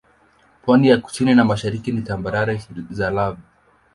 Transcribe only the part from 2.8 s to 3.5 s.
za lava.